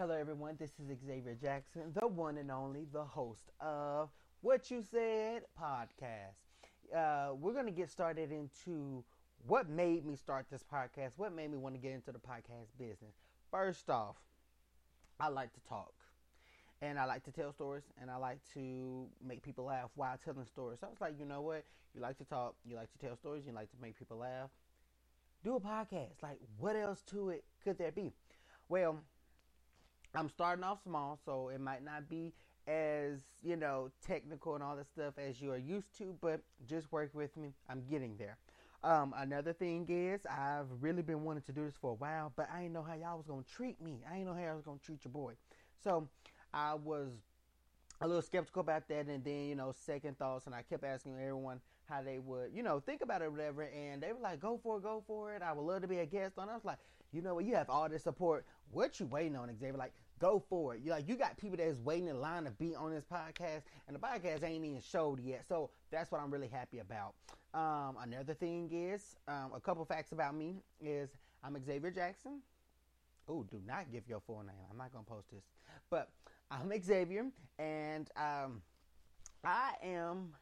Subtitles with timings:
[0.00, 0.56] Hello, everyone.
[0.58, 4.08] This is Xavier Jackson, the one and only, the host of
[4.40, 6.40] What You Said podcast.
[6.90, 9.04] Uh, we're going to get started into
[9.46, 12.70] what made me start this podcast, what made me want to get into the podcast
[12.78, 13.12] business.
[13.50, 14.16] First off,
[15.20, 15.92] I like to talk
[16.80, 20.46] and I like to tell stories and I like to make people laugh while telling
[20.46, 20.80] stories.
[20.80, 21.64] So I was like, you know what?
[21.94, 24.48] You like to talk, you like to tell stories, you like to make people laugh.
[25.44, 26.22] Do a podcast.
[26.22, 28.14] Like, what else to it could there be?
[28.70, 29.00] Well,
[30.14, 32.32] I'm starting off small, so it might not be
[32.66, 36.90] as, you know, technical and all that stuff as you are used to, but just
[36.92, 37.52] work with me.
[37.68, 38.36] I'm getting there.
[38.82, 42.48] Um, another thing is I've really been wanting to do this for a while, but
[42.52, 43.98] I didn't know how y'all was gonna treat me.
[44.08, 45.34] I didn't know how y'all was gonna treat your boy.
[45.82, 46.08] So
[46.52, 47.10] I was
[48.00, 51.12] a little skeptical about that and then, you know, second thoughts and I kept asking
[51.20, 54.58] everyone how they would, you know, think about it whatever, and they were like, Go
[54.62, 55.42] for it, go for it.
[55.42, 56.48] I would love to be a guest on.
[56.48, 56.78] I was like,
[57.12, 58.46] you know what, you have all this support.
[58.70, 59.76] What you waiting on, Xavier?
[59.76, 60.82] Like, go for it.
[60.84, 63.96] You like you got people that's waiting in line to be on this podcast, and
[63.96, 65.44] the podcast ain't even showed yet.
[65.48, 67.14] So that's what I'm really happy about.
[67.52, 71.10] Um, another thing is um, a couple facts about me is
[71.42, 72.42] I'm Xavier Jackson.
[73.28, 74.56] Oh, do not give your full name.
[74.70, 75.44] I'm not gonna post this,
[75.90, 76.10] but
[76.50, 77.26] I'm Xavier,
[77.58, 78.62] and um,
[79.44, 80.32] I am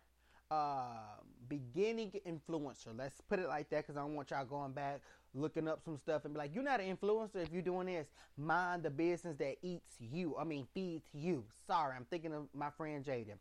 [0.51, 2.97] uh, beginning influencer.
[2.97, 5.01] Let's put it like that because I don't want y'all going back
[5.41, 8.07] looking up some stuff and be like, you're not an influencer if you're doing this.
[8.37, 10.37] Mind the business that eats you.
[10.39, 11.45] I mean, feeds you.
[11.67, 13.39] Sorry, I'm thinking of my friend Jaden.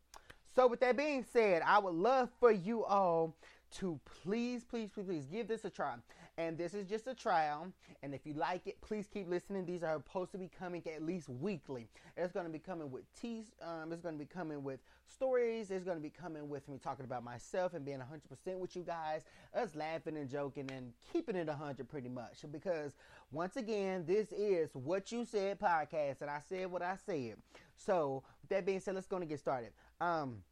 [0.56, 3.36] So, with that being said, I would love for you all
[3.72, 5.96] to please, please, please, please give this a try.
[6.38, 7.68] And this is just a trial.
[8.04, 9.66] And if you like it, please keep listening.
[9.66, 11.88] These are supposed to be coming at least weekly.
[12.16, 13.46] It's going to be coming with teas.
[13.62, 15.72] Um, it's going to be coming with stories.
[15.72, 18.84] It's going to be coming with me talking about myself and being 100% with you
[18.84, 19.24] guys,
[19.56, 22.46] us laughing and joking and keeping it 100 pretty much.
[22.52, 22.96] Because
[23.32, 26.22] once again, this is What You Said podcast.
[26.22, 27.38] And I said what I said.
[27.76, 29.72] So, with that being said, let's go and get started.
[30.00, 30.44] Um,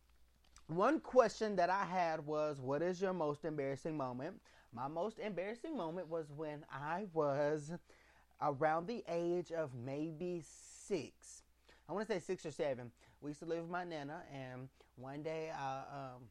[0.68, 4.36] one question that I had was, What is your most embarrassing moment?
[4.74, 7.72] My most embarrassing moment was when I was
[8.42, 11.44] around the age of maybe six.
[11.88, 12.92] I want to say six or seven.
[13.22, 16.24] We used to live with my nana, and one day I um,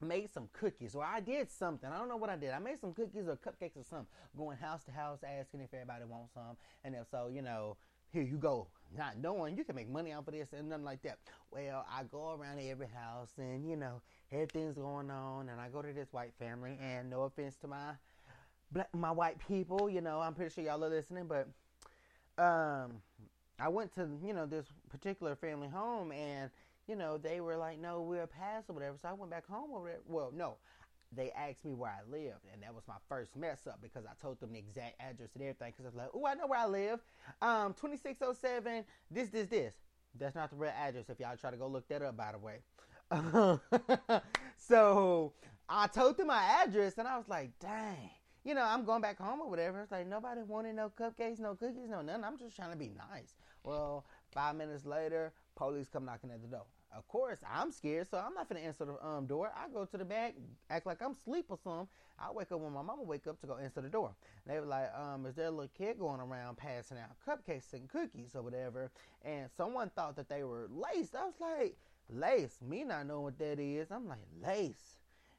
[0.00, 1.88] made some cookies, or I did something.
[1.88, 2.50] I don't know what I did.
[2.50, 6.04] I made some cookies or cupcakes or something, going house to house asking if everybody
[6.04, 7.76] wants some, and if so, you know,
[8.12, 11.02] here you go, not knowing you can make money off of this and nothing like
[11.02, 11.18] that.
[11.50, 15.82] Well, I go around every house and you know everything's going on, and I go
[15.82, 16.78] to this white family.
[16.80, 17.92] And no offense to my
[18.70, 21.48] black, my white people, you know, I'm pretty sure y'all are listening, but
[22.42, 22.92] um,
[23.58, 26.50] I went to you know this particular family home, and
[26.88, 28.96] you know they were like, no, we're a past or whatever.
[29.00, 29.98] So I went back home over there.
[30.06, 30.56] Well, no,
[31.14, 34.12] they asked me where I lived, and that was my first mess up because I
[34.20, 35.72] told them the exact address and everything.
[35.72, 37.00] Because I was like, "Oh, I know where I live.
[37.40, 38.84] Um, 2607.
[39.10, 39.74] This, this, this.
[40.18, 41.08] That's not the real address.
[41.08, 42.60] If y'all try to go look that up, by the way.
[44.56, 45.32] so
[45.68, 48.10] I told them my address, and I was like, "Dang."
[48.44, 49.82] You know, I'm going back home or whatever.
[49.82, 52.24] It's like nobody wanted no cupcakes, no cookies, no nothing.
[52.24, 53.36] I'm just trying to be nice.
[53.62, 56.66] Well, five minutes later, police come knocking at the door.
[56.96, 59.50] Of course, I'm scared, so I'm not gonna answer the um, door.
[59.56, 60.34] I go to the back,
[60.68, 61.88] act like I'm asleep or something.
[62.18, 64.14] I wake up when my mama wake up to go answer the door.
[64.44, 67.72] And they were like, um, is there a little kid going around passing out cupcakes
[67.72, 68.90] and cookies or whatever?
[69.24, 71.14] And someone thought that they were lace.
[71.18, 71.76] I was like,
[72.10, 72.58] lace?
[72.66, 73.90] Me not knowing what that is.
[73.90, 74.98] I'm like, lace?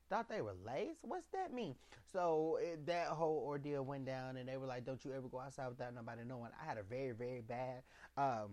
[0.10, 0.98] Thought they were lace?
[1.04, 1.76] What's that mean?
[2.12, 5.40] So it, that whole ordeal went down, and they were like, don't you ever go
[5.40, 6.52] outside without nobody knowing.
[6.62, 7.84] I had a very, very bad
[8.18, 8.52] um,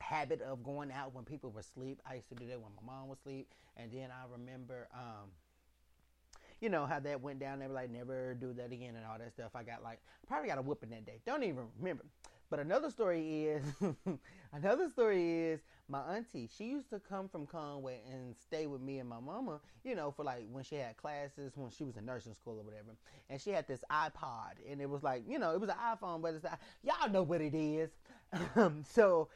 [0.00, 2.00] habit of going out when people were asleep.
[2.08, 5.30] I used to do that when my mom was asleep, and then I remember, um,
[6.60, 7.58] you know how that went down.
[7.58, 9.52] They were like, never do that again and all that stuff.
[9.54, 11.20] I got like probably got a whooping that day.
[11.26, 12.04] Don't even remember.
[12.48, 13.64] But another story is,
[14.52, 16.48] another story is my auntie.
[16.56, 19.60] She used to come from Conway and stay with me and my mama.
[19.84, 22.62] You know, for like when she had classes, when she was in nursing school or
[22.62, 22.96] whatever.
[23.28, 26.22] And she had this iPod, and it was like, you know, it was an iPhone,
[26.22, 27.90] but it's like, y'all know what it is.
[28.88, 29.28] so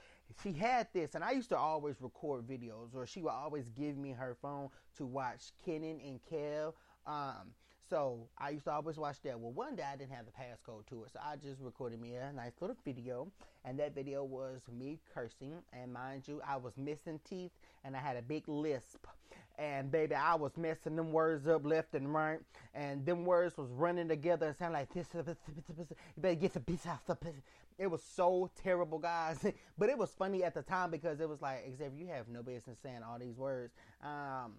[0.42, 3.96] she had this, and I used to always record videos, or she would always give
[3.96, 6.74] me her phone to watch Kenan and Kel.
[7.06, 7.52] Um,
[7.88, 9.38] so I used to always watch that.
[9.38, 12.14] Well, one day I didn't have the passcode to it, so I just recorded me
[12.14, 13.32] a nice little video,
[13.64, 15.54] and that video was me cursing.
[15.72, 17.50] And mind you, I was missing teeth,
[17.84, 19.06] and I had a big lisp.
[19.60, 22.38] And baby, I was messing them words up left and right,
[22.74, 25.06] and them words was running together and sound like this.
[25.14, 25.86] You
[26.16, 27.18] better get the piece off the.
[27.78, 29.44] It was so terrible, guys.
[29.78, 32.42] but it was funny at the time because it was like, Xavier, you have no
[32.42, 33.74] business saying all these words.
[34.02, 34.54] Um,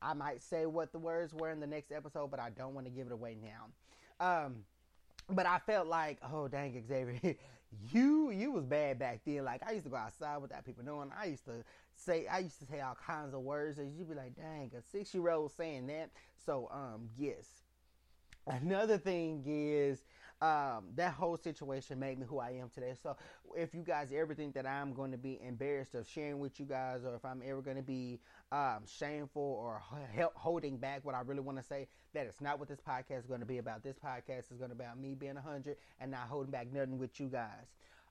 [0.00, 2.86] I might say what the words were in the next episode, but I don't want
[2.86, 4.44] to give it away now.
[4.46, 4.64] Um,
[5.28, 7.34] but I felt like, oh dang, Xavier,
[7.92, 9.44] you you was bad back then.
[9.44, 11.10] Like I used to go outside without people knowing.
[11.18, 11.64] I used to
[11.94, 14.82] say I used to say all kinds of words, and you'd be like, dang, a
[14.82, 16.10] six year old saying that.
[16.44, 17.46] So um, yes.
[18.46, 20.02] Another thing is
[20.40, 22.94] um, that whole situation made me who I am today.
[23.02, 23.16] So
[23.56, 26.66] if you guys ever think that I'm going to be embarrassed of sharing with you
[26.66, 28.20] guys, or if I'm ever going to be
[28.50, 29.82] um, shameful or
[30.34, 33.26] holding back what I really want to say, that is not what this podcast is
[33.26, 33.82] going to be about.
[33.82, 36.98] This podcast is going to be about me being 100 and not holding back nothing
[36.98, 37.66] with you guys.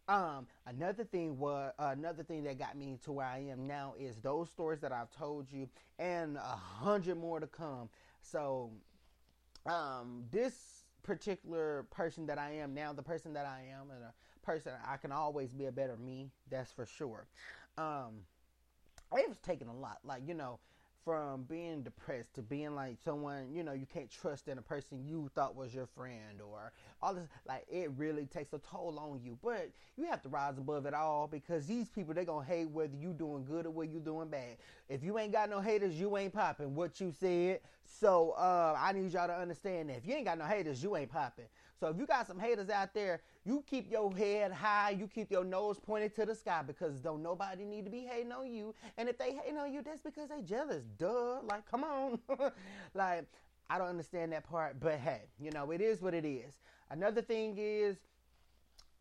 [0.07, 3.93] Um, another thing was uh, another thing that got me to where I am now
[3.99, 7.89] is those stories that I've told you, and a hundred more to come.
[8.21, 8.71] So,
[9.65, 10.78] um, this
[11.09, 14.13] particular person that I am now, the person that I am, and a
[14.45, 16.29] person I can always be a better me.
[16.51, 17.25] That's for sure.
[17.79, 18.19] Um,
[19.11, 20.59] it was taking a lot, like you know,
[21.03, 25.03] from being depressed to being like someone you know you can't trust in a person
[25.05, 29.21] you thought was your friend or all this like it really takes a toll on
[29.23, 29.37] you.
[29.41, 32.95] But you have to rise above it all because these people they're gonna hate whether
[32.95, 34.57] you doing good or whether you doing bad.
[34.89, 37.61] If you ain't got no haters you ain't popping what you said.
[37.85, 40.95] So uh, i need y'all to understand that if you ain't got no haters you
[40.95, 41.45] ain't popping
[41.79, 45.31] so if you got some haters out there, you keep your head high, you keep
[45.31, 48.75] your nose pointed to the sky because don't nobody need to be hating on you.
[48.97, 50.83] And if they hating on you, that's because they jealous.
[50.97, 51.39] Duh.
[51.43, 52.19] Like, come on.
[52.93, 53.25] like,
[53.69, 56.59] I don't understand that part, but hey, you know, it is what it is.
[56.89, 57.97] Another thing is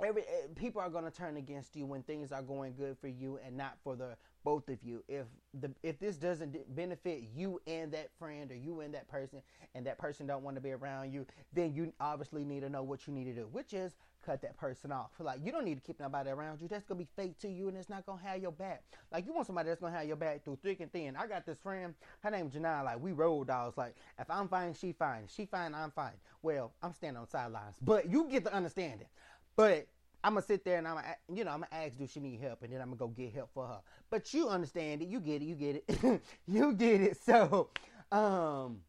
[0.04, 3.08] every eh, people are going to turn against you when things are going good for
[3.08, 5.02] you and not for the both of you.
[5.08, 5.26] If
[5.60, 9.42] the if this doesn't benefit you and that friend or you and that person,
[9.74, 12.82] and that person don't want to be around you, then you obviously need to know
[12.82, 15.10] what you need to do, which is cut that person off.
[15.18, 16.68] Like you don't need to keep nobody around you.
[16.68, 18.82] That's gonna be fake to you, and it's not gonna have your back.
[19.12, 21.16] Like you want somebody that's gonna have your back through thick and thin.
[21.16, 21.94] I got this friend.
[22.20, 22.84] Her name is Janai.
[22.84, 23.76] Like we road dogs.
[23.76, 25.24] Like if I'm fine, she fine.
[25.28, 26.14] She fine, I'm fine.
[26.42, 29.08] Well, I'm standing on sidelines, but you get the understanding.
[29.56, 29.86] But
[30.24, 32.40] I'm gonna sit there and I'm gonna, you know, I'm gonna ask, do she need
[32.40, 33.80] help, and then I'm gonna go get help for her.
[34.10, 37.16] But you understand it, you get it, you get it, you get it.
[37.22, 37.70] So,
[38.10, 38.80] um,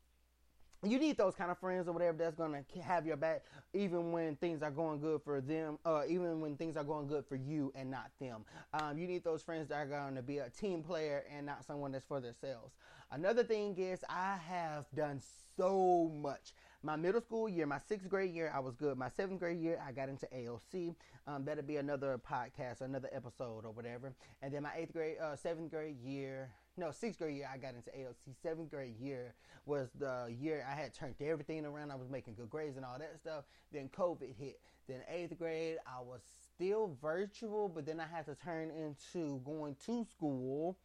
[0.81, 3.43] you need those kind of friends or whatever that's gonna have your back,
[3.73, 7.25] even when things are going good for them, uh, even when things are going good
[7.25, 8.45] for you and not them.
[8.73, 11.91] Um, you need those friends that are to be a team player and not someone
[11.91, 12.73] that's for themselves.
[13.11, 15.21] Another thing is, I have done
[15.57, 18.97] so much my middle school year, my sixth grade year, I was good.
[18.97, 20.95] My seventh grade year, I got into AOC.
[21.27, 24.13] Um, that'll be another podcast, another episode or whatever.
[24.41, 27.75] And then my eighth grade, uh, seventh grade year, no, sixth grade year, I got
[27.75, 28.35] into AOC.
[28.41, 29.33] Seventh grade year
[29.65, 31.91] was the year I had turned everything around.
[31.91, 33.43] I was making good grades and all that stuff.
[33.73, 34.61] Then COVID hit.
[34.87, 36.21] Then eighth grade, I was
[36.55, 40.77] still virtual, but then I had to turn into going to school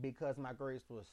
[0.00, 1.06] because my grades was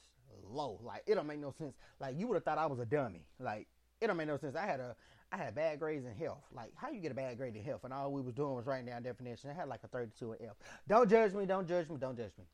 [0.48, 0.80] low.
[0.82, 1.74] Like it don't make no sense.
[2.00, 3.26] Like you would have thought I was a dummy.
[3.38, 3.68] Like
[4.00, 4.56] it don't make no sense.
[4.56, 4.96] I had a
[5.32, 6.42] I had bad grades in health.
[6.54, 7.84] Like how you get a bad grade in health?
[7.84, 9.50] And all we was doing was writing down definition.
[9.50, 10.56] I had like a 32 in F.
[10.88, 11.46] Don't judge me.
[11.46, 11.96] Don't judge me.
[11.96, 12.44] Don't judge me.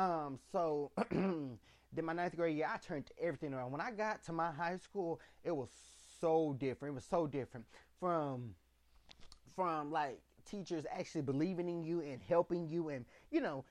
[0.00, 0.38] Um.
[0.50, 3.70] So then my ninth grade year, I turned everything around.
[3.70, 5.68] When I got to my high school, it was
[6.20, 6.92] so different.
[6.92, 7.66] It was so different
[8.00, 8.54] from
[9.54, 13.64] from like teachers actually believing in you and helping you and you know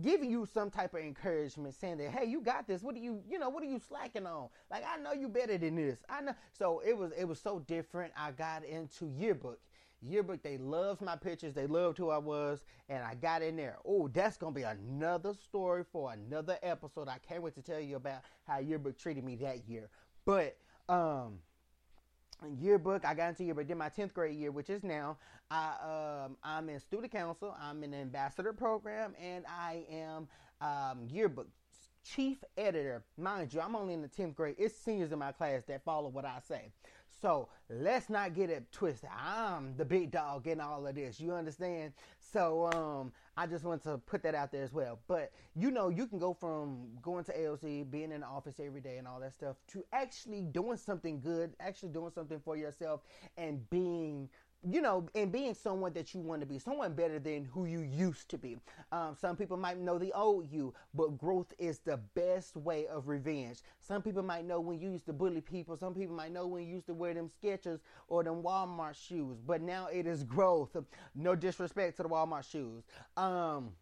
[0.00, 2.82] giving you some type of encouragement saying that hey you got this.
[2.82, 4.48] What are you you know what are you slacking on?
[4.70, 5.98] Like i know you better than this.
[6.08, 6.34] I know.
[6.52, 8.12] So it was it was so different.
[8.16, 9.60] I got into yearbook.
[10.00, 11.54] Yearbook they loved my pictures.
[11.54, 12.64] They loved who i was.
[12.88, 13.78] And i got in there.
[13.84, 17.08] Oh that's gonna be another story for another episode.
[17.08, 19.88] I can't wait to tell you about how yearbook treated me that year.
[20.24, 20.56] But
[20.88, 21.38] um
[22.60, 23.04] yearbook.
[23.04, 23.68] I got into yearbook.
[23.68, 25.18] Did my tenth grade year, which is now.
[25.50, 27.54] I um, I'm in student council.
[27.60, 30.28] I'm in the ambassador program, and I am
[30.60, 31.48] um, yearbook
[32.04, 33.04] chief editor.
[33.16, 34.56] Mind you, I'm only in the tenth grade.
[34.58, 36.72] It's seniors in my class that follow what I say.
[37.20, 39.10] So let's not get it twisted.
[39.16, 41.20] I'm the big dog in all of this.
[41.20, 41.92] You understand?
[42.18, 44.98] So um, I just want to put that out there as well.
[45.06, 48.80] But you know, you can go from going to AOC, being in the office every
[48.80, 53.02] day, and all that stuff, to actually doing something good, actually doing something for yourself,
[53.36, 54.28] and being
[54.70, 57.80] you know, and being someone that you want to be, someone better than who you
[57.80, 58.56] used to be.
[58.92, 63.08] Um, some people might know the old you, but growth is the best way of
[63.08, 63.58] revenge.
[63.80, 65.76] Some people might know when you used to bully people.
[65.76, 69.38] Some people might know when you used to wear them Skechers or them Walmart shoes.
[69.44, 70.76] But now it is growth.
[71.14, 72.84] No disrespect to the Walmart shoes.
[73.16, 73.72] Um,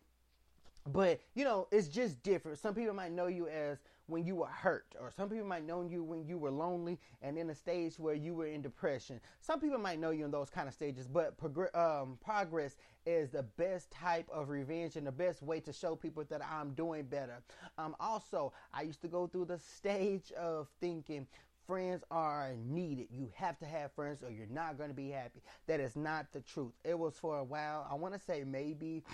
[0.86, 2.58] but you know, it's just different.
[2.58, 3.78] Some people might know you as
[4.10, 7.38] when you were hurt, or some people might know you when you were lonely and
[7.38, 9.20] in a stage where you were in depression.
[9.40, 12.76] Some people might know you in those kind of stages, but prog- um, progress
[13.06, 16.74] is the best type of revenge and the best way to show people that I'm
[16.74, 17.42] doing better.
[17.78, 21.26] Um, also, I used to go through the stage of thinking
[21.66, 23.06] friends are needed.
[23.12, 25.40] You have to have friends or you're not going to be happy.
[25.68, 26.72] That is not the truth.
[26.84, 27.86] It was for a while.
[27.88, 29.04] I want to say maybe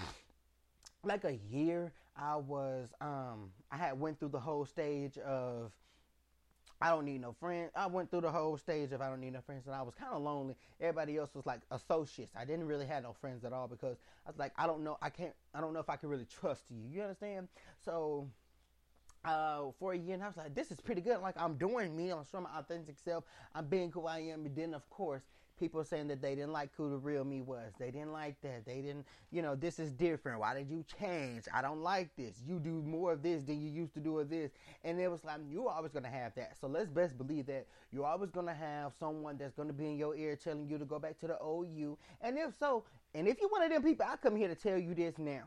[1.04, 5.72] like a year I was um I had went through the whole stage of
[6.80, 7.70] I don't need no friends.
[7.74, 9.94] I went through the whole stage of I don't need no friends, and I was
[9.94, 10.56] kind of lonely.
[10.78, 12.34] Everybody else was like associates.
[12.38, 13.96] I didn't really have no friends at all because
[14.26, 16.26] I was like, I don't know, I can't, I don't know if I can really
[16.26, 16.82] trust you.
[16.90, 17.48] You understand?
[17.82, 18.28] So
[19.24, 21.20] uh, for a year, and I was like, this is pretty good.
[21.20, 23.24] Like I'm doing me, I'm showing my authentic self.
[23.54, 24.46] I'm being who I am.
[24.46, 25.22] And then of course,
[25.58, 27.72] people saying that they didn't like who the real me was.
[27.78, 28.64] They didn't like that.
[28.66, 30.40] They didn't, you know, this is different.
[30.40, 31.44] Why did you change?
[31.52, 32.42] I don't like this.
[32.46, 34.50] You do more of this than you used to do of this.
[34.84, 36.56] And it was like, you're always going to have that.
[36.60, 39.86] So let's best believe that you're always going to have someone that's going to be
[39.86, 41.98] in your ear telling you to go back to the old you.
[42.20, 42.84] And if so,
[43.14, 45.44] and if you're one of them people, I come here to tell you this now.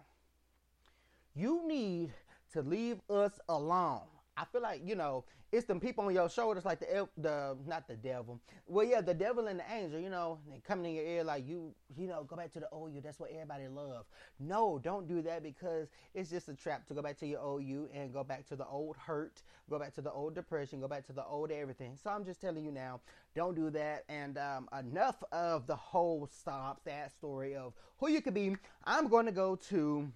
[1.36, 2.12] You need
[2.54, 4.02] to leave us alone.
[4.40, 7.88] I feel like you know it's them people on your shoulders, like the the not
[7.88, 8.40] the devil.
[8.68, 10.00] Well, yeah, the devil and the angel.
[10.00, 12.70] You know, they coming in your ear like you, you know, go back to the
[12.70, 13.02] old you.
[13.02, 14.06] That's what everybody love.
[14.40, 17.64] No, don't do that because it's just a trap to go back to your old
[17.64, 20.88] you and go back to the old hurt, go back to the old depression, go
[20.88, 21.98] back to the old everything.
[22.02, 23.02] So I'm just telling you now,
[23.36, 24.06] don't do that.
[24.08, 28.56] And um, enough of the whole stop that story of who you could be.
[28.86, 30.08] I'm going to go to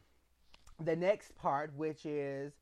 [0.80, 2.54] the next part, which is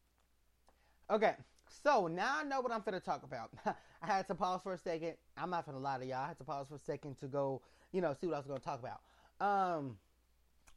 [1.10, 1.36] okay.
[1.72, 3.51] So now I know what I'm to talk about.
[3.66, 5.13] I had to pause for a second.
[5.38, 6.24] I'm not to lie to y'all.
[6.24, 7.62] I had to pause for a second to go,
[7.92, 9.01] you know, see what I was to talk about.
[9.40, 9.98] Um,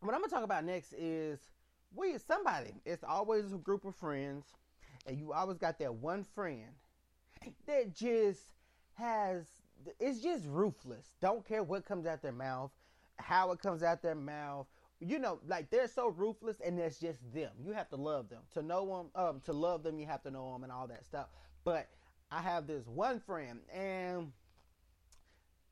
[0.01, 1.41] what I'm to talk about next is
[1.95, 2.75] we somebody.
[2.85, 4.47] It's always a group of friends,
[5.07, 6.69] and you always got that one friend
[7.67, 8.43] that just
[8.95, 9.45] has.
[10.01, 11.13] It's just ruthless.
[11.21, 12.71] Don't care what comes out their mouth,
[13.17, 14.67] how it comes out their mouth,
[15.07, 17.51] you know, like they're so ruthless, and that's just them.
[17.65, 18.43] You have to love them.
[18.55, 21.05] To know them, um, to love them, you have to know them, and all that
[21.05, 21.27] stuff.
[21.65, 21.89] But
[22.31, 24.33] I have this one friend, and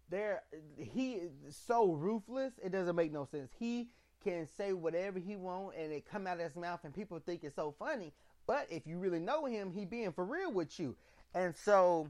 [0.08, 0.42] there
[0.76, 1.32] he is
[1.66, 2.52] so ruthless.
[2.62, 3.50] It doesn't make no sense.
[3.58, 3.88] He
[4.22, 7.42] can say whatever he want, and it come out of his mouth, and people think
[7.44, 8.12] it's so funny.
[8.46, 10.96] But if you really know him, he being for real with you.
[11.34, 12.08] And so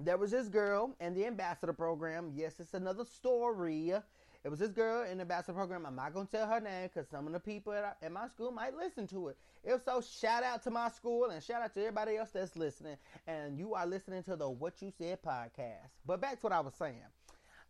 [0.00, 2.32] there was this girl in the ambassador program.
[2.34, 3.92] Yes, it's another story.
[4.44, 5.86] It was this girl in the ambassador program.
[5.86, 8.50] I'm not gonna tell her name because some of the people at, at, my school
[8.50, 9.36] might listen to it.
[9.62, 12.96] If so, shout out to my school and shout out to everybody else that's listening.
[13.28, 15.90] And you are listening to the What You Said podcast.
[16.04, 17.04] But back to what I was saying.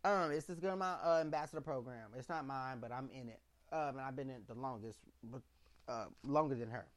[0.03, 2.09] Um, it's this girl in my uh, ambassador program.
[2.17, 3.39] It's not mine, but I'm in it.
[3.71, 5.41] Um, and I've been in it the longest, but
[5.87, 6.87] uh, longer than her.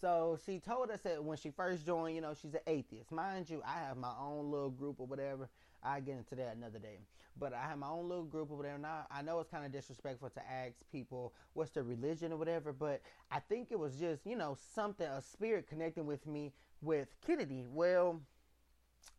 [0.00, 3.10] So she told us that when she first joined, you know, she's an atheist.
[3.10, 5.48] Mind you, I have my own little group or whatever.
[5.82, 6.98] I get into that another day.
[7.38, 8.78] But I have my own little group over there.
[8.78, 12.72] Now I know it's kind of disrespectful to ask people what's their religion or whatever,
[12.72, 13.00] but
[13.30, 16.52] I think it was just you know something a spirit connecting with me
[16.82, 17.64] with Kennedy.
[17.70, 18.20] Well,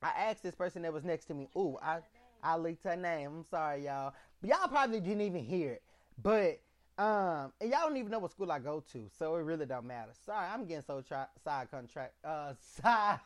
[0.02, 1.48] I asked this person that was next to me.
[1.56, 2.00] Ooh, I
[2.44, 3.32] I leaked her name.
[3.38, 5.84] I'm sorry, y'all, but y'all probably didn't even hear it.
[6.22, 6.60] But
[7.00, 9.86] um, and y'all don't even know what school I go to, so it really don't
[9.86, 10.12] matter.
[10.26, 13.20] Sorry, I'm getting so tra- side contract, uh, side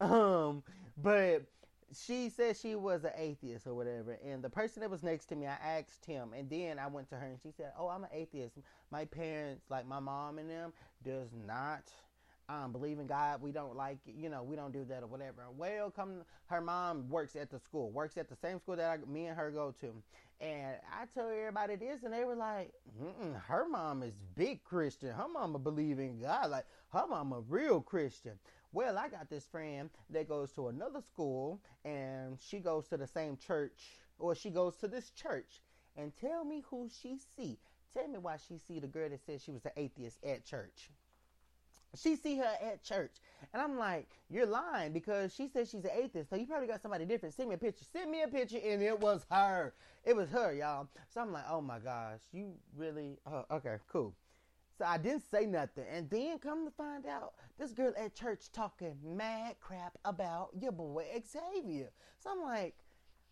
[0.00, 0.62] um,
[1.02, 1.44] but
[1.96, 4.18] she said she was an atheist or whatever.
[4.24, 7.08] And the person that was next to me, I asked him, and then I went
[7.10, 8.58] to her and she said, "Oh, I'm an atheist.
[8.90, 10.72] My parents, like my mom and them,
[11.04, 11.90] does not."
[12.48, 13.40] Um, believe in God.
[13.40, 15.44] We don't like, you know, we don't do that or whatever.
[15.56, 19.10] Well, come, her mom works at the school, works at the same school that I,
[19.10, 19.94] me and her go to.
[20.40, 22.72] And I told everybody this, and they were like,
[23.46, 25.10] her mom is big Christian.
[25.10, 26.50] Her mama believe in God.
[26.50, 28.38] Like, her mom a real Christian.
[28.72, 33.06] Well, I got this friend that goes to another school and she goes to the
[33.06, 35.62] same church or she goes to this church
[35.96, 37.56] and tell me who she see.
[37.92, 40.90] Tell me why she see the girl that said she was an atheist at church.
[41.96, 43.12] She see her at church.
[43.52, 46.30] And I'm like, you're lying because she says she's an atheist.
[46.30, 47.34] So you probably got somebody different.
[47.34, 47.84] Send me a picture.
[47.92, 48.58] Send me a picture.
[48.64, 49.74] And it was her.
[50.04, 50.88] It was her, y'all.
[51.12, 54.14] So I'm like, oh my gosh, you really, oh, okay, cool.
[54.76, 55.84] So I didn't say nothing.
[55.90, 60.72] And then come to find out, this girl at church talking mad crap about your
[60.72, 61.90] boy Xavier.
[62.18, 62.74] So I'm like,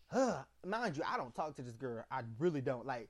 [0.07, 0.43] huh.
[0.65, 2.05] Mind you, I don't talk to this girl.
[2.09, 2.85] I really don't.
[2.85, 3.09] Like,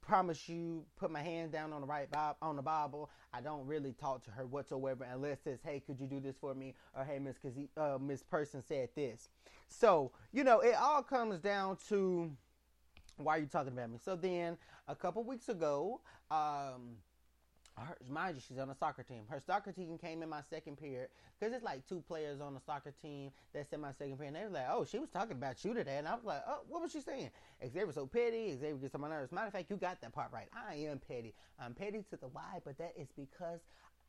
[0.00, 3.10] promise you, put my hand down on the right Bob on the Bible.
[3.32, 6.54] I don't really talk to her whatsoever unless it's, hey, could you do this for
[6.54, 6.74] me?
[6.96, 9.28] Or hey, Miss, cause uh, Miss Person said this.
[9.68, 12.30] So you know, it all comes down to
[13.16, 13.98] why are you talking about me?
[14.02, 14.56] So then,
[14.86, 16.96] a couple weeks ago, um,
[17.78, 19.22] her, mind you, she's on a soccer team.
[19.28, 21.08] Her soccer team came in my second period
[21.38, 24.34] because it's like two players on the soccer team that's in my second period.
[24.34, 26.42] And they were like, "Oh, she was talking about you today," and I was like,
[26.46, 27.30] "Oh, what was she saying?"
[27.62, 28.52] Xavier so petty.
[28.52, 29.32] Xavier gets on my nerves.
[29.32, 30.48] Matter of fact, you got that part right.
[30.54, 31.34] I am petty.
[31.58, 33.60] I'm petty to the why, but that is because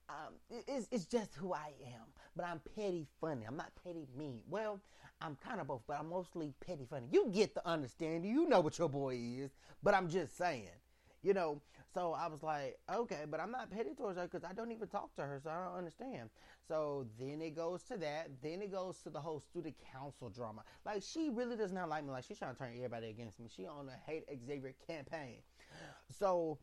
[0.10, 0.34] um,
[0.68, 2.06] it's, it's just who I am.
[2.36, 3.46] But I'm petty funny.
[3.46, 4.42] I'm not petty mean.
[4.50, 4.80] Well,
[5.22, 7.08] I'm kind of both, but I'm mostly petty funny.
[7.12, 8.30] You get the understanding.
[8.32, 9.52] You know what your boy is.
[9.84, 10.70] But I'm just saying,
[11.22, 11.62] you know.
[11.94, 14.88] So I was like, okay, but I'm not petty towards her because I don't even
[14.88, 16.30] talk to her, so I don't understand.
[16.68, 18.30] So then it goes to that.
[18.44, 20.64] Then it goes to the whole student council drama.
[20.86, 22.12] Like she really does not like me.
[22.12, 23.48] Like she's trying to turn everybody against me.
[23.56, 25.38] She on a hate Xavier campaign.
[26.10, 26.60] So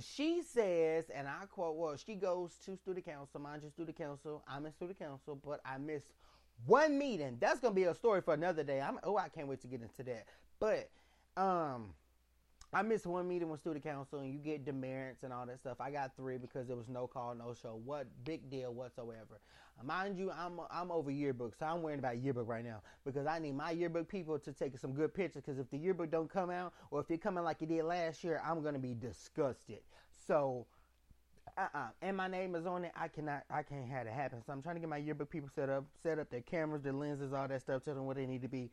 [0.00, 4.42] she says, and I quote, well, she goes to student council, mind you, student council.
[4.48, 6.14] I'm in student council, but I missed
[6.66, 7.36] one meeting.
[7.40, 8.80] That's gonna be a story for another day.
[8.80, 10.26] I'm oh, I can't wait to get into that.
[10.60, 10.88] But
[11.36, 11.94] um
[12.74, 15.80] I missed one meeting with student council and you get demerits and all that stuff.
[15.80, 17.80] I got three because there was no call, no show.
[17.84, 19.40] What big deal whatsoever.
[19.82, 23.38] Mind you, I'm I'm over yearbook, so I'm worrying about yearbook right now because I
[23.38, 25.42] need my yearbook people to take some good pictures.
[25.44, 28.24] Because if the yearbook don't come out, or if it out like it did last
[28.24, 29.80] year, I'm gonna be disgusted.
[30.26, 30.66] So,
[31.58, 31.88] uh-uh.
[32.02, 32.92] And my name is on it.
[32.96, 33.42] I cannot.
[33.50, 34.42] I can't have it happen.
[34.46, 36.92] So I'm trying to get my yearbook people set up, set up their cameras, their
[36.92, 38.70] lenses, all that stuff, tell them what they need to be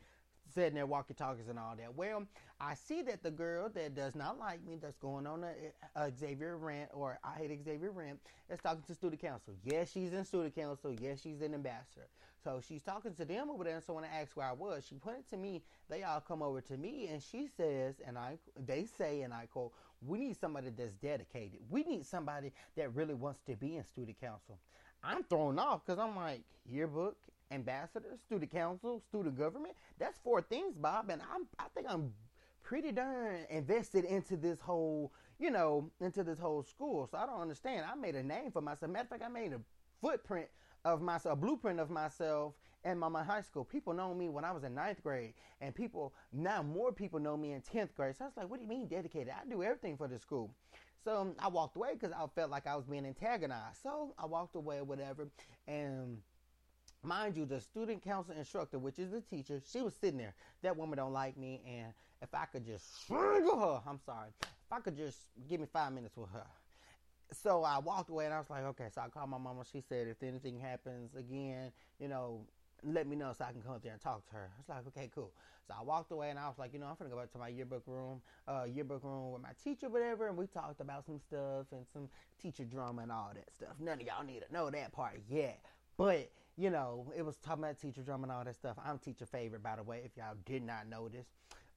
[0.53, 1.96] said their walkie talkies and all that.
[1.96, 2.24] Well,
[2.60, 6.12] I see that the girl that does not like me, that's going on a, a
[6.17, 9.53] Xavier rant or I hate Xavier rant, is talking to student council.
[9.63, 10.93] Yes, she's in student council.
[10.93, 12.08] Yes, she's an ambassador.
[12.43, 13.75] So she's talking to them over there.
[13.75, 15.62] And so when I asked where I was, she pointed to me.
[15.89, 19.46] They all come over to me, and she says, and I, they say, and I
[19.46, 21.60] quote, "We need somebody that's dedicated.
[21.70, 24.58] We need somebody that really wants to be in student council."
[25.03, 27.17] I'm thrown off because I'm like yearbook
[27.51, 29.75] ambassador, student council, student government.
[30.00, 32.13] That's four things, Bob, and I'm I think I'm
[32.63, 37.08] pretty darn invested into this whole, you know, into this whole school.
[37.12, 37.86] So I don't understand.
[37.91, 38.91] I made a name for myself.
[38.91, 39.60] Matter of fact, I made a
[40.01, 40.48] footprint
[40.86, 42.53] of myself, a blueprint of myself
[42.84, 43.63] and my, my high school.
[43.63, 47.38] People know me when I was in ninth grade, and people now more people know
[47.38, 48.15] me in tenth grade.
[48.17, 49.29] So I was like, "What do you mean dedicated?
[49.29, 50.51] I do everything for the school."
[51.03, 53.81] So um, I walked away because I felt like I was being antagonized.
[53.81, 55.27] So I walked away whatever,
[55.67, 56.17] and
[57.03, 60.36] Mind you, the student council instructor, which is the teacher, she was sitting there.
[60.62, 64.72] That woman don't like me, and if I could just strangle her, I'm sorry, if
[64.72, 65.17] I could just
[65.50, 66.46] give me five minutes with her.
[67.34, 68.88] So I walked away, and I was like, okay.
[68.93, 69.63] So I called my mama.
[69.71, 72.41] She said, if anything happens again, you know,
[72.84, 74.49] let me know so I can come up there and talk to her.
[74.58, 75.32] I was like, okay, cool.
[75.67, 77.38] So I walked away and I was like, you know, I'm gonna go back to
[77.38, 81.19] my yearbook room, uh, yearbook room with my teacher, whatever, and we talked about some
[81.19, 82.10] stuff and some
[82.41, 83.76] teacher drama and all that stuff.
[83.80, 85.60] None of y'all need to know that part yet,
[85.97, 88.78] but you know, it was talking about teacher drama and all that stuff.
[88.84, 91.28] I'm teacher favorite, by the way, if y'all did not notice.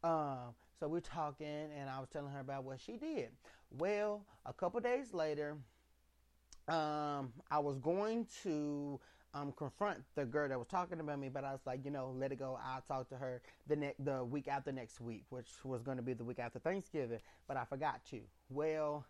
[0.03, 3.31] Um, so we're talking, and I was telling her about what she did.
[3.71, 5.57] Well, a couple days later,
[6.69, 9.01] um, I was going to
[9.33, 12.15] um, confront the girl that was talking about me, but I was like, you know,
[12.17, 12.59] let it go.
[12.63, 16.03] I'll talk to her the ne- the week after next week, which was going to
[16.03, 18.21] be the week after Thanksgiving, but I forgot to.
[18.49, 19.07] Well,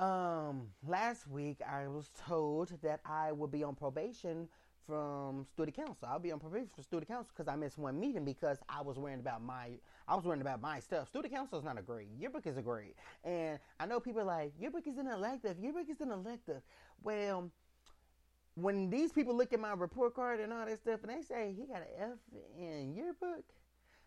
[0.00, 4.48] um, last week I was told that I would be on probation
[4.88, 6.08] from student council.
[6.10, 8.98] I'll be on probation for student council because I missed one meeting because I was
[8.98, 9.72] worrying about my
[10.08, 11.08] I was worrying about my stuff.
[11.08, 12.08] Student council is not a grade.
[12.18, 12.94] Yearbook is a grade.
[13.22, 16.62] And I know people are like, yearbook is an elective, yearbook is an elective.
[17.04, 17.50] Well,
[18.54, 21.54] when these people look at my report card and all that stuff and they say
[21.56, 22.18] he got an F
[22.58, 23.44] in yearbook,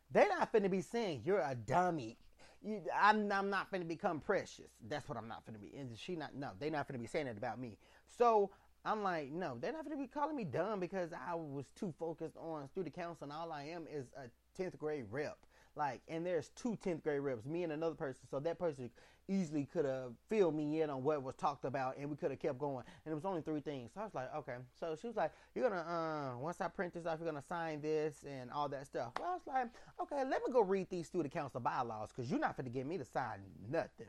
[0.10, 2.18] they're not finna be saying you're a dummy.
[2.64, 4.72] You, I'm, I'm not finna become precious.
[4.90, 5.78] That's what I'm not finna be.
[5.78, 7.78] And she not no, they're not finna be saying that about me.
[8.18, 8.50] So
[8.84, 11.94] I'm like, no, they're not going to be calling me dumb because I was too
[12.00, 15.38] focused on student council and all I am is a 10th grade rep.
[15.76, 18.22] Like, and there's two 10th grade reps, me and another person.
[18.30, 18.90] So that person
[19.28, 22.40] easily could have filled me in on what was talked about and we could have
[22.40, 22.84] kept going.
[23.06, 23.92] And it was only three things.
[23.94, 24.56] So I was like, okay.
[24.80, 27.42] So she was like, you're going to, uh, once I print this off, you're going
[27.42, 29.12] to sign this and all that stuff.
[29.20, 29.68] Well, I was like,
[30.02, 32.86] okay, let me go read these student council bylaws because you're not going to get
[32.86, 33.40] me to sign
[33.70, 34.08] nothing.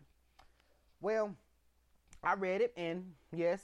[1.01, 1.35] Well,
[2.25, 3.61] I read it and yes,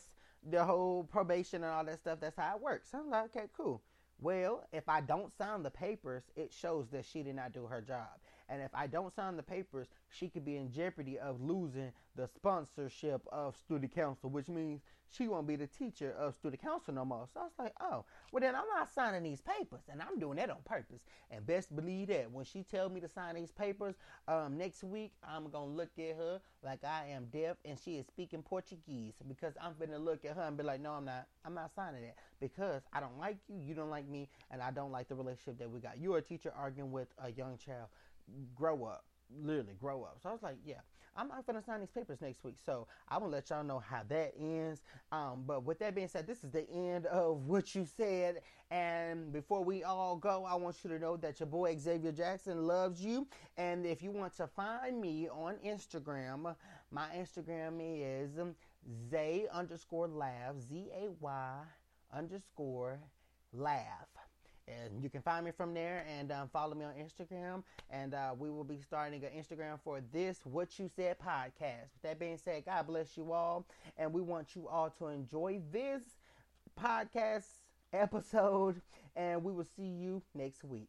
[0.48, 2.18] the whole probation and all that stuff.
[2.20, 2.90] That's how it works.
[2.94, 3.82] I'm like, okay, cool.
[4.20, 7.80] Well, if I don't sign the papers, it shows that she did not do her
[7.80, 8.08] job.
[8.48, 12.26] And if I don't sign the papers, she could be in jeopardy of losing the
[12.26, 14.80] sponsorship of student council, which means
[15.10, 17.26] she won't be the teacher of student council no more.
[17.32, 20.36] So I was like, oh, well then I'm not signing these papers, and I'm doing
[20.36, 21.00] that on purpose.
[21.30, 23.94] And best believe that when she tell me to sign these papers
[24.26, 28.06] um, next week, I'm gonna look at her like I am deaf and she is
[28.06, 31.26] speaking Portuguese because I'm gonna look at her and be like, no, I'm not.
[31.44, 34.70] I'm not signing that because I don't like you, you don't like me, and I
[34.70, 35.98] don't like the relationship that we got.
[35.98, 37.88] You're a teacher arguing with a young child.
[38.54, 39.04] Grow up
[39.42, 40.18] literally grow up.
[40.22, 40.80] So I was like, yeah,
[41.16, 42.56] I'm not gonna sign these papers next week.
[42.64, 44.82] So I'm gonna let y'all know how that ends.
[45.12, 48.40] Um, but with that being said, this is the end of what you said.
[48.70, 52.66] And before we all go, I want you to know that your boy Xavier Jackson
[52.66, 53.26] loves you.
[53.56, 56.54] And if you want to find me on Instagram,
[56.90, 58.38] my Instagram is
[59.10, 61.58] Zay underscore laugh, Z A Y
[62.12, 63.00] underscore
[63.52, 64.17] laugh.
[64.68, 67.62] And you can find me from there and um, follow me on Instagram.
[67.90, 71.92] And uh, we will be starting an Instagram for this What You Said podcast.
[71.94, 73.66] With that being said, God bless you all.
[73.96, 76.02] And we want you all to enjoy this
[76.78, 77.46] podcast
[77.92, 78.80] episode.
[79.16, 80.88] And we will see you next week.